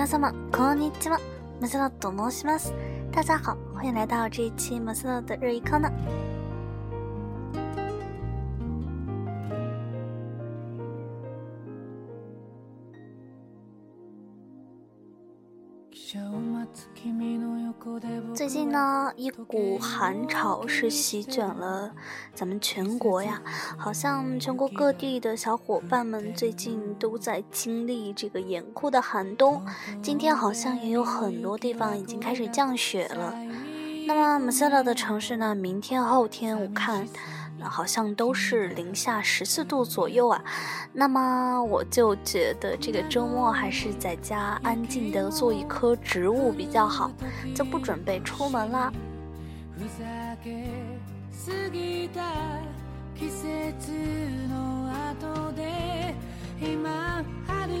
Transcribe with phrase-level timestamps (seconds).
[0.00, 1.20] 皆様、こんにちは。
[1.60, 2.72] マサロと申します。
[3.12, 5.90] 大家好，欢迎来到这一期马斯洛的日语课呢。
[18.70, 21.92] 那一股寒潮是席卷了
[22.32, 23.42] 咱们全国呀，
[23.76, 29.60] 好像全国各地的小伙伴们最近都在经历这个严酷的寒冬。
[30.00, 33.34] 今天好像也有很多地方已经开始降雪了。
[34.06, 37.08] 那么我们说到的城市呢，明天、后天我看。
[37.68, 40.42] 好像都是零下十四度左右啊，
[40.92, 47.10] 那么我就觉得这个周末还是在家安静的做一棵植物比较好，
[47.54, 48.92] 就不准备出门啦。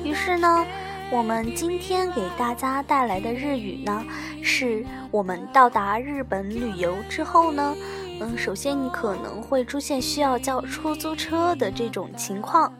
[0.04, 0.64] 于是呢，
[1.10, 4.04] 我们今天给大家带来的日语呢，
[4.42, 7.74] 是我们到达日本旅游之后呢。
[8.22, 12.70] 嗯，首先你可能会出现需要叫出租车的这种情况，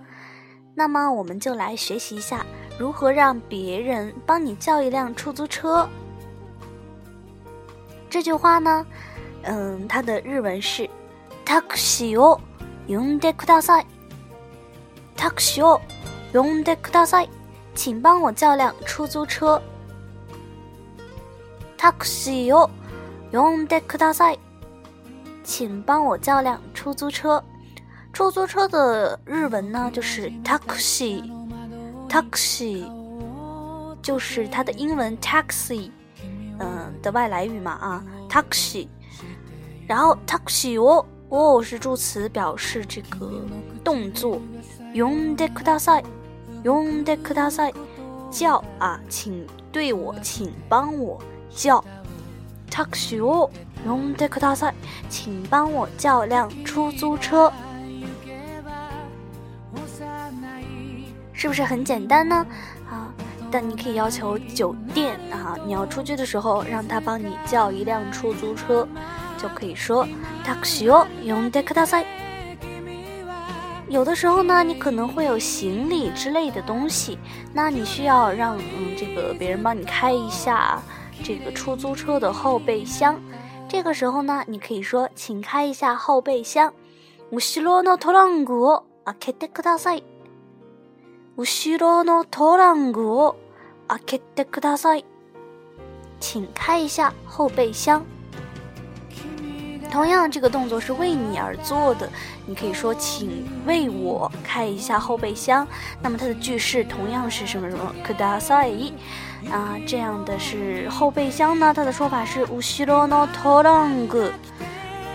[0.75, 2.45] 那么我们就来学习一下
[2.79, 5.89] 如何让别人帮你叫一辆出租车。
[8.11, 8.87] 这句话呢，
[9.45, 10.83] 嗯，它的日文是
[11.47, 12.39] “t a x i を
[12.87, 13.85] 呼んでください”。
[15.17, 15.81] タクシーを
[16.33, 17.29] 呼んでください，
[17.75, 19.61] 请帮我叫辆出租车。
[21.79, 22.69] タクシーを
[23.33, 24.39] 呼んでください。
[25.51, 27.43] 请帮我叫辆出租车。
[28.12, 32.89] 出租车的日文呢，就是 taxi，taxi，
[34.01, 35.91] 就是它的英文 taxi，
[36.61, 38.87] 嗯的外来语嘛啊 taxi。
[39.89, 43.43] 然后 taxi w 哦 w 是助词，表示这个
[43.82, 44.41] 动作。
[44.94, 46.00] 用的课大赛，
[46.62, 47.72] 用的课大赛
[48.31, 51.21] 叫啊，请对我，请帮我
[51.53, 51.84] 叫
[52.71, 53.50] taxi w
[53.87, 54.71] 用德克萨斯，
[55.09, 57.51] 请帮我叫辆出租车，
[61.33, 62.45] 是不是很简单呢？
[62.91, 63.09] 啊，
[63.51, 68.87] 但你可以要求酒店啊，你要出去的时候让他帮你叫一辆出租车，
[69.39, 70.07] 就可以说
[70.45, 72.05] “taxi 哦，用德克萨斯”。
[73.89, 77.19] 有的时候呢，你可能会有行李之类的东西，
[77.53, 80.81] 那你需要让嗯这个别人帮你开一下
[81.25, 83.19] 这个出租车的后备箱。
[83.70, 86.75] 这个时候呢，你可以说：“请开一下后备箱。”，
[87.31, 90.03] ウシのトラングを開けてください。
[91.36, 93.36] ウシのトラングを
[93.86, 95.04] 開けてください。
[96.19, 98.04] 请开一下后备箱。
[99.91, 102.09] 同样，这个动作是为你而做的，
[102.47, 105.67] 你可以说：“请为我开一下后备箱。”
[106.01, 107.93] 那么它的句式同样是什么什么？
[108.06, 108.93] ください
[109.50, 111.75] 啊，这样的是后备箱呢？
[111.75, 112.56] 它的说法是：後
[112.87, 114.31] ろのトランク、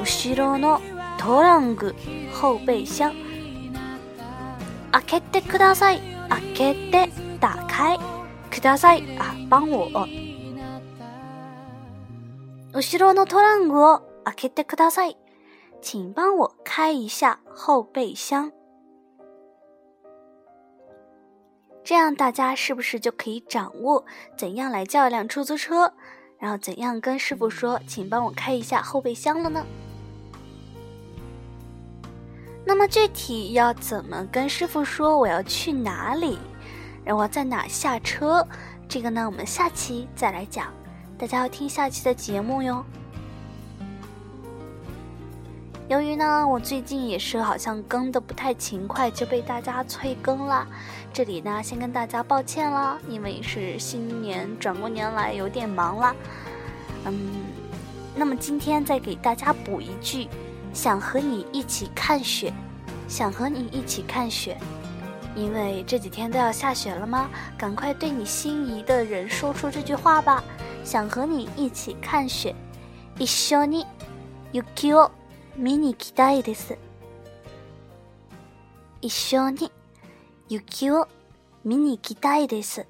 [0.03, 0.79] n ろの
[1.17, 1.93] トランク、
[2.33, 3.11] 后备箱。
[4.91, 6.01] 開けてください。
[6.29, 6.41] 開
[6.75, 7.09] けて、
[7.39, 7.97] 打开。
[8.51, 9.01] ください。
[9.17, 9.89] 啊，帮我。
[12.73, 14.14] 後ろのトランクを。
[14.33, 15.15] けてくだ大赛，
[15.81, 18.51] 请帮我开一下后备箱。
[21.83, 24.03] 这样大家是不是就可以掌握
[24.35, 25.93] 怎样来叫一辆出租车，
[26.39, 29.65] 然后怎样跟师傅说“请帮我开一下后备箱”了呢？
[32.65, 36.39] 那么具体要怎么跟师傅说我要去哪里，
[37.03, 38.45] 然后在哪下车？
[38.89, 40.73] 这个呢，我们下期再来讲。
[41.17, 42.83] 大家要听下期的节目哟。
[45.87, 50.65] 由于呢，我最近也是好像更的不太勤快，就被大家催更了。
[51.13, 56.15] 这里呢，先跟大家抱歉了，因为是新年转过年来有点忙了。
[57.05, 57.29] 嗯，
[58.15, 60.27] 那么今天再给大家补一句：
[60.73, 62.51] 想和你一起看雪，
[63.07, 64.57] 想和你一起看雪。
[65.35, 67.29] 因为这几天都要下雪了吗？
[67.55, 70.43] 赶快对你心仪的人说出这句话吧！
[70.83, 72.55] 想和你一起看雪，
[73.19, 73.85] 一緒に、
[74.51, 74.63] ゆ
[74.95, 75.11] を。
[75.57, 76.77] 見に行きたいです。
[79.01, 79.71] 一緒に
[80.49, 81.07] 雪を
[81.63, 82.85] 見に行たいです。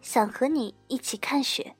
[0.00, 1.72] 想和你一起看雪。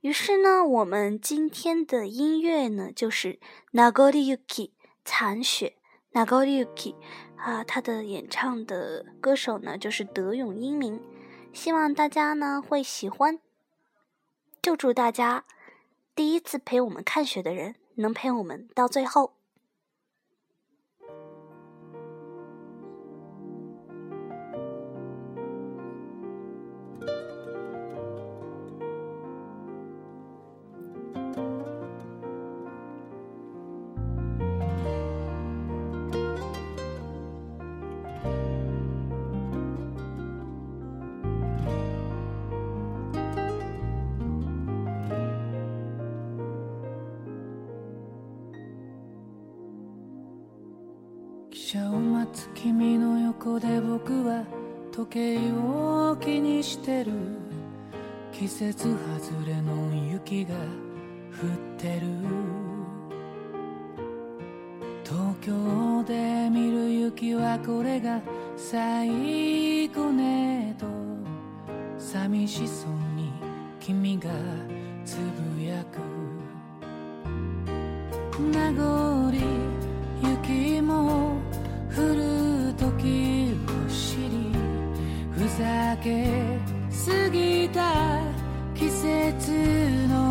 [0.00, 3.40] 于是呢，我们今天的音乐呢，就是
[3.72, 4.68] 《Nagori Yuki》
[5.04, 5.78] （残雪）。
[6.26, 6.94] 《Nagori Yuki》
[7.36, 11.02] 啊，他的演唱的歌手呢，就是德永英明。
[11.52, 13.40] 希望大家呢会喜欢，
[14.62, 15.44] 就祝大家。
[16.16, 19.32] 第一次陪我们看雪的人，能陪我们到最后。
[51.74, 54.44] 車を待つ君の横で僕は
[54.92, 57.10] 時計を気にしてる
[58.32, 59.74] 季節外れの
[60.12, 60.60] 雪が降っ
[61.76, 62.00] てる
[65.02, 68.20] 東京で見る雪はこれが
[68.56, 70.86] 最後ねと
[71.98, 73.32] 寂しそうに
[73.80, 74.30] 君が
[75.04, 75.16] つ
[75.58, 75.84] ぶや
[78.36, 79.13] く名残
[85.54, 86.58] 避け
[87.06, 88.20] 過ぎた
[88.74, 89.52] 季節
[90.08, 90.23] の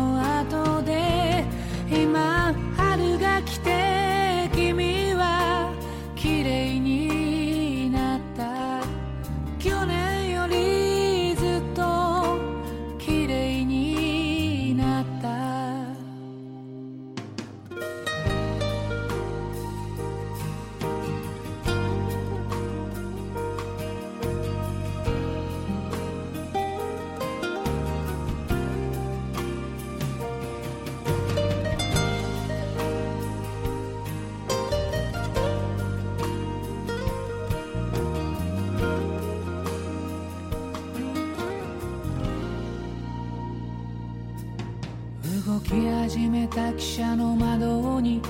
[45.74, 48.22] き始めた汽車の窓に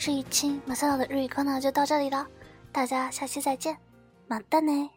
[0.00, 2.26] 这一期马赛岛的日语课呢就到这里了，
[2.72, 3.76] 大家下期再见，
[4.26, 4.90] 马蛋呢。